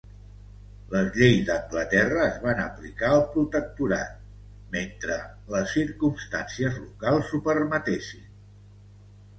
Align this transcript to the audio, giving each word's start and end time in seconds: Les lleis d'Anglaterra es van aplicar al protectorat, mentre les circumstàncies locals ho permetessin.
Les 0.93 1.09
lleis 1.17 1.43
d'Anglaterra 1.49 2.23
es 2.29 2.39
van 2.45 2.61
aplicar 2.63 3.11
al 3.17 3.21
protectorat, 3.35 4.17
mentre 4.79 5.19
les 5.55 5.77
circumstàncies 5.79 6.83
locals 6.87 7.33
ho 7.39 7.45
permetessin. 7.53 8.31